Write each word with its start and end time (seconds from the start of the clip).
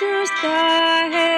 answers 0.00 0.30
thy 0.42 1.37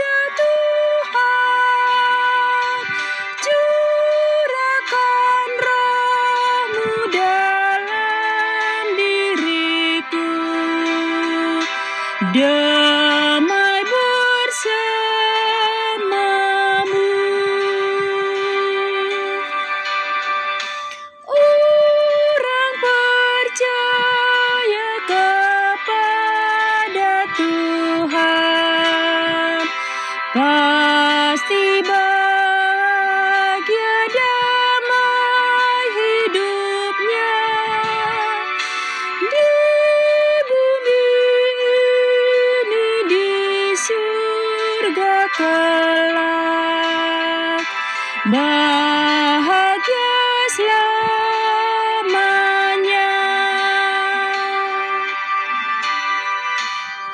ya 0.00 0.24
Tuhan. 0.40 1.28
Curahkan 3.44 5.48
rohmu 5.68 7.12
dalam 7.12 8.84
diriku 8.96 10.32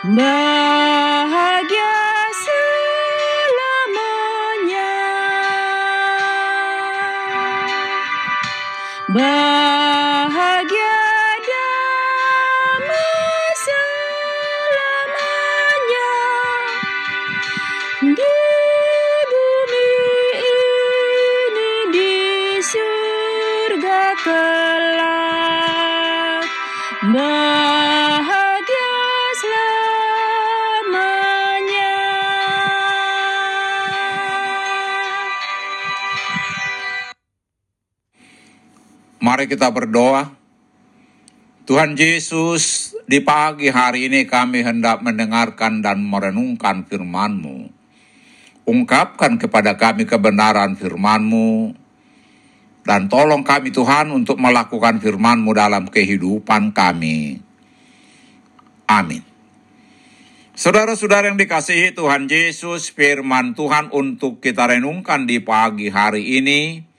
bahagia 0.02 1.94
selamanya. 2.34 3.54
Bahagia 9.14 10.98
damai 11.46 13.14
selamanya. 13.62 15.14
Mari 39.22 39.46
kita 39.46 39.70
berdoa. 39.70 40.34
Tuhan 41.62 41.94
Yesus, 41.94 42.90
di 43.06 43.22
pagi 43.22 43.70
hari 43.70 44.10
ini 44.10 44.26
kami 44.26 44.66
hendak 44.66 44.98
mendengarkan 44.98 45.78
dan 45.78 46.02
merenungkan 46.02 46.82
firman-Mu. 46.82 47.70
Ungkapkan 48.66 49.38
kepada 49.38 49.78
kami 49.78 50.10
kebenaran 50.10 50.74
firman-Mu, 50.74 51.70
dan 52.82 53.06
tolong 53.06 53.46
kami 53.46 53.70
Tuhan 53.70 54.10
untuk 54.10 54.42
melakukan 54.42 54.98
firman-Mu 54.98 55.54
dalam 55.54 55.86
kehidupan 55.86 56.74
kami. 56.74 57.38
Amin. 58.90 59.22
Saudara-saudara 60.58 61.30
yang 61.30 61.38
dikasihi 61.38 61.94
Tuhan 61.94 62.26
Yesus, 62.26 62.90
firman 62.90 63.54
Tuhan 63.54 63.94
untuk 63.94 64.42
kita 64.42 64.66
renungkan 64.66 65.30
di 65.30 65.38
pagi 65.38 65.94
hari 65.94 66.42
ini, 66.42 66.90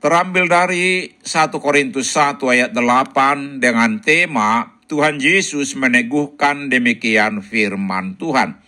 terambil 0.00 0.48
dari 0.48 1.12
1 1.20 1.52
Korintus 1.60 2.16
1 2.16 2.40
ayat 2.40 2.72
8 2.72 3.60
dengan 3.60 4.00
tema 4.00 4.80
Tuhan 4.88 5.20
Yesus 5.20 5.76
meneguhkan 5.76 6.72
demikian 6.72 7.44
firman 7.44 8.16
Tuhan. 8.16 8.58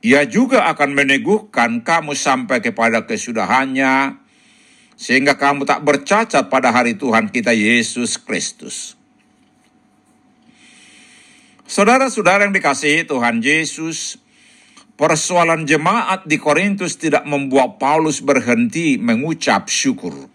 Ia 0.00 0.24
juga 0.24 0.70
akan 0.70 0.96
meneguhkan 0.96 1.82
kamu 1.82 2.14
sampai 2.14 2.62
kepada 2.62 3.04
kesudahannya, 3.04 4.20
sehingga 4.94 5.34
kamu 5.36 5.66
tak 5.66 5.82
bercacat 5.82 6.46
pada 6.48 6.70
hari 6.70 6.94
Tuhan 6.94 7.28
kita 7.28 7.50
Yesus 7.52 8.16
Kristus. 8.20 8.96
Saudara-saudara 11.64 12.44
yang 12.44 12.52
dikasihi 12.52 13.08
Tuhan 13.08 13.40
Yesus, 13.40 14.20
persoalan 14.94 15.66
jemaat 15.66 16.26
di 16.26 16.38
Korintus 16.38 16.98
tidak 16.98 17.26
membuat 17.26 17.82
Paulus 17.82 18.22
berhenti 18.22 18.98
mengucap 18.98 19.66
syukur. 19.66 20.30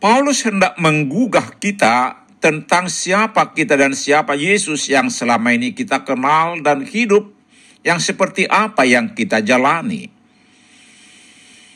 Paulus 0.00 0.44
hendak 0.44 0.76
menggugah 0.76 1.56
kita 1.56 2.24
tentang 2.36 2.92
siapa 2.92 3.56
kita 3.56 3.72
dan 3.80 3.96
siapa 3.96 4.36
Yesus 4.36 4.92
yang 4.92 5.08
selama 5.08 5.56
ini 5.56 5.72
kita 5.72 6.04
kenal 6.04 6.60
dan 6.60 6.84
hidup 6.84 7.32
yang 7.80 7.96
seperti 8.00 8.44
apa 8.44 8.84
yang 8.84 9.16
kita 9.16 9.40
jalani. 9.40 10.12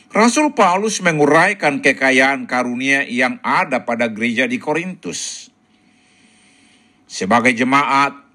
Rasul 0.09 0.57
Paulus 0.57 1.01
menguraikan 1.05 1.85
kekayaan 1.85 2.49
karunia 2.49 3.05
yang 3.05 3.37
ada 3.45 3.85
pada 3.85 4.09
gereja 4.09 4.49
di 4.49 4.57
Korintus. 4.57 5.53
Sebagai 7.09 7.53
jemaat, 7.53 8.28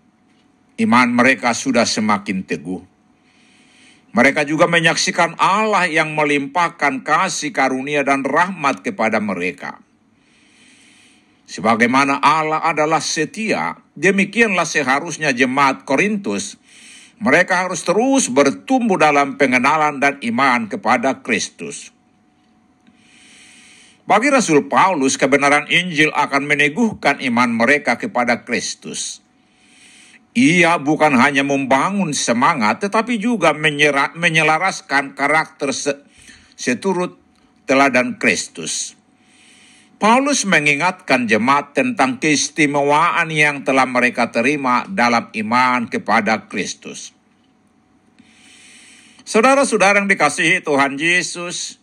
iman 0.80 1.08
mereka 1.14 1.54
sudah 1.54 1.86
semakin 1.86 2.42
teguh. 2.42 2.82
Mereka 4.14 4.46
juga 4.46 4.70
menyaksikan 4.70 5.34
Allah 5.42 5.90
yang 5.90 6.14
melimpahkan 6.14 7.02
kasih 7.02 7.50
karunia 7.50 8.06
dan 8.06 8.22
rahmat 8.22 8.86
kepada 8.86 9.18
mereka. 9.18 9.82
Sebagaimana 11.50 12.22
Allah 12.22 12.62
adalah 12.62 13.02
setia, 13.02 13.82
demikianlah 13.98 14.64
seharusnya 14.64 15.34
jemaat 15.34 15.82
Korintus. 15.82 16.56
Mereka 17.18 17.66
harus 17.66 17.82
terus 17.82 18.30
bertumbuh 18.30 18.98
dalam 18.98 19.34
pengenalan 19.34 19.98
dan 19.98 20.22
iman 20.22 20.70
kepada 20.70 21.22
Kristus. 21.26 21.90
Bagi 24.04 24.28
Rasul 24.28 24.68
Paulus, 24.68 25.16
kebenaran 25.16 25.64
Injil 25.72 26.12
akan 26.12 26.44
meneguhkan 26.44 27.24
iman 27.24 27.50
mereka 27.50 27.96
kepada 27.96 28.44
Kristus. 28.44 29.23
Ia 30.34 30.82
bukan 30.82 31.14
hanya 31.14 31.46
membangun 31.46 32.10
semangat, 32.10 32.82
tetapi 32.82 33.22
juga 33.22 33.54
menyera- 33.54 34.18
menyelaraskan 34.18 35.14
karakter 35.14 35.70
se- 35.70 36.02
seturut 36.58 37.14
teladan 37.70 38.18
Kristus. 38.18 38.98
Paulus 40.02 40.42
mengingatkan 40.42 41.30
jemaat 41.30 41.78
tentang 41.78 42.18
keistimewaan 42.18 43.30
yang 43.30 43.62
telah 43.62 43.86
mereka 43.86 44.34
terima 44.34 44.82
dalam 44.90 45.30
iman 45.30 45.86
kepada 45.86 46.50
Kristus. 46.50 47.14
Saudara-saudara 49.22 50.02
yang 50.02 50.10
dikasihi 50.10 50.60
Tuhan 50.66 51.00
Yesus, 51.00 51.78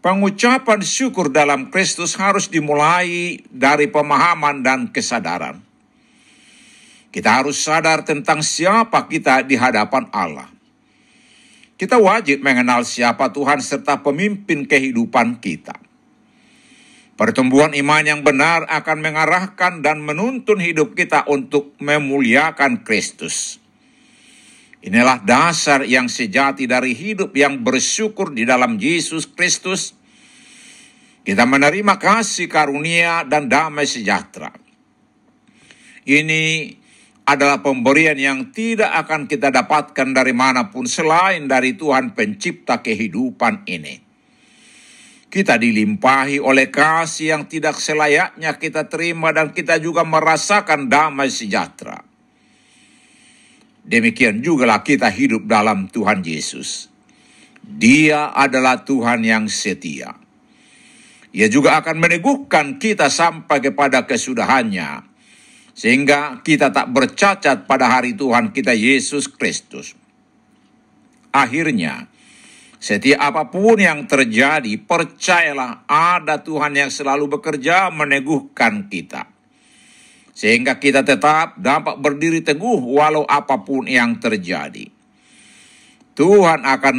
pengucapan 0.00 0.80
syukur 0.82 1.30
dalam 1.30 1.68
Kristus 1.68 2.16
harus 2.16 2.48
dimulai 2.48 3.44
dari 3.52 3.86
pemahaman 3.86 4.64
dan 4.64 4.90
kesadaran. 4.90 5.69
Kita 7.10 7.42
harus 7.42 7.58
sadar 7.58 8.06
tentang 8.06 8.38
siapa 8.38 9.10
kita 9.10 9.42
di 9.42 9.58
hadapan 9.58 10.06
Allah. 10.14 10.46
Kita 11.74 11.98
wajib 11.98 12.44
mengenal 12.44 12.86
siapa 12.86 13.34
Tuhan 13.34 13.58
serta 13.58 14.04
pemimpin 14.04 14.68
kehidupan 14.68 15.42
kita. 15.42 15.74
Pertumbuhan 17.18 17.76
iman 17.76 18.04
yang 18.06 18.20
benar 18.24 18.64
akan 18.64 19.04
mengarahkan 19.04 19.84
dan 19.84 20.00
menuntun 20.00 20.56
hidup 20.56 20.96
kita 20.96 21.26
untuk 21.28 21.76
memuliakan 21.76 22.80
Kristus. 22.80 23.60
Inilah 24.80 25.20
dasar 25.20 25.84
yang 25.84 26.08
sejati 26.08 26.64
dari 26.64 26.96
hidup 26.96 27.36
yang 27.36 27.60
bersyukur 27.60 28.32
di 28.32 28.48
dalam 28.48 28.80
Yesus 28.80 29.28
Kristus. 29.28 29.92
Kita 31.20 31.44
menerima 31.44 32.00
kasih 32.00 32.48
karunia 32.48 33.28
dan 33.28 33.52
damai 33.52 33.84
sejahtera. 33.84 34.48
Ini 36.08 36.72
adalah 37.26 37.62
pemberian 37.62 38.18
yang 38.18 38.50
tidak 38.50 38.90
akan 39.06 39.30
kita 39.30 39.54
dapatkan 39.54 40.10
dari 40.10 40.34
mana 40.34 40.72
pun 40.72 40.88
selain 40.88 41.46
dari 41.46 41.78
Tuhan 41.78 42.16
pencipta 42.16 42.82
kehidupan 42.82 43.66
ini. 43.70 44.10
Kita 45.30 45.54
dilimpahi 45.54 46.42
oleh 46.42 46.74
kasih 46.74 47.38
yang 47.38 47.44
tidak 47.46 47.78
selayaknya 47.78 48.58
kita 48.58 48.90
terima 48.90 49.30
dan 49.30 49.54
kita 49.54 49.78
juga 49.78 50.02
merasakan 50.02 50.90
damai 50.90 51.30
sejahtera. 51.30 52.02
Demikian 53.86 54.42
jugalah 54.42 54.82
kita 54.82 55.06
hidup 55.06 55.46
dalam 55.46 55.86
Tuhan 55.86 56.26
Yesus. 56.26 56.90
Dia 57.62 58.34
adalah 58.34 58.82
Tuhan 58.82 59.22
yang 59.22 59.46
setia. 59.46 60.18
Ia 61.30 61.46
juga 61.46 61.78
akan 61.78 62.02
meneguhkan 62.02 62.82
kita 62.82 63.06
sampai 63.06 63.62
kepada 63.62 64.10
kesudahannya, 64.10 65.09
sehingga 65.80 66.44
kita 66.44 66.68
tak 66.76 66.92
bercacat 66.92 67.64
pada 67.64 67.88
hari 67.88 68.12
Tuhan 68.12 68.52
kita 68.52 68.76
Yesus 68.76 69.32
Kristus. 69.32 69.96
Akhirnya, 71.32 72.04
setiap 72.76 73.16
apa 73.32 73.48
pun 73.48 73.80
yang 73.80 74.04
terjadi, 74.04 74.76
percayalah 74.76 75.88
ada 75.88 76.44
Tuhan 76.44 76.76
yang 76.76 76.92
selalu 76.92 77.32
bekerja 77.32 77.88
meneguhkan 77.96 78.92
kita. 78.92 79.24
Sehingga 80.36 80.76
kita 80.76 81.00
tetap 81.00 81.56
dapat 81.56 81.96
berdiri 81.96 82.44
teguh 82.44 82.84
walau 82.84 83.24
apa 83.24 83.64
pun 83.64 83.88
yang 83.88 84.20
terjadi. 84.20 84.84
Tuhan 86.12 86.60
akan 86.60 86.96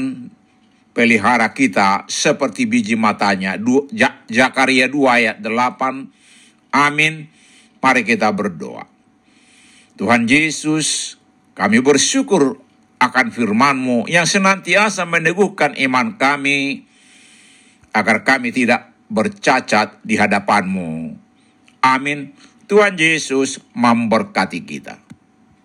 pelihara 0.97 1.53
kita 1.53 2.09
seperti 2.09 2.65
biji 2.65 2.97
matanya. 2.97 3.61
Du- 3.61 3.85
Ja- 3.93 4.25
Zakaria 4.25 4.89
2 4.89 5.05
ayat 5.05 5.37
8. 5.37 6.09
Amin. 6.73 7.40
Mari 7.81 8.05
kita 8.05 8.29
berdoa. 8.29 8.85
Tuhan 9.97 10.29
Yesus, 10.29 11.17
kami 11.57 11.81
bersyukur 11.81 12.61
akan 13.01 13.33
firman-Mu 13.33 14.05
yang 14.05 14.29
senantiasa 14.29 15.09
meneguhkan 15.09 15.73
iman 15.89 16.21
kami 16.21 16.85
agar 17.91 18.21
kami 18.21 18.53
tidak 18.53 18.93
bercacat 19.09 19.99
di 20.05 20.15
hadapan-Mu. 20.15 21.17
Amin. 21.81 22.37
Tuhan 22.69 22.95
Yesus 22.95 23.59
memberkati 23.73 24.63
kita. 24.63 25.10